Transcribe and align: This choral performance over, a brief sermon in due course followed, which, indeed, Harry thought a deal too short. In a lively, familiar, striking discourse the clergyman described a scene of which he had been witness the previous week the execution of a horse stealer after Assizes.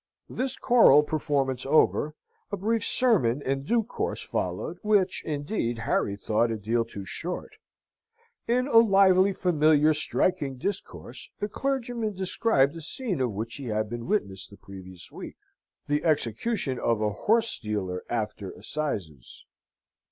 This 0.31 0.55
choral 0.57 1.03
performance 1.03 1.63
over, 1.63 2.15
a 2.51 2.57
brief 2.57 2.83
sermon 2.83 3.39
in 3.43 3.61
due 3.61 3.83
course 3.83 4.23
followed, 4.23 4.79
which, 4.81 5.21
indeed, 5.25 5.77
Harry 5.77 6.15
thought 6.17 6.49
a 6.49 6.57
deal 6.57 6.83
too 6.83 7.05
short. 7.05 7.51
In 8.47 8.67
a 8.67 8.79
lively, 8.79 9.31
familiar, 9.31 9.93
striking 9.93 10.57
discourse 10.57 11.29
the 11.39 11.47
clergyman 11.47 12.15
described 12.15 12.75
a 12.75 12.81
scene 12.81 13.21
of 13.21 13.31
which 13.33 13.57
he 13.57 13.65
had 13.67 13.91
been 13.91 14.07
witness 14.07 14.47
the 14.47 14.57
previous 14.57 15.11
week 15.11 15.37
the 15.85 16.03
execution 16.03 16.79
of 16.79 16.99
a 16.99 17.11
horse 17.11 17.49
stealer 17.49 18.03
after 18.09 18.49
Assizes. 18.53 19.45